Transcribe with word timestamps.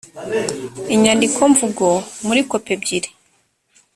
inyandikomvugo 0.93 1.87
muri 2.27 2.41
kopi 2.49 2.69
ebyiri 2.75 3.09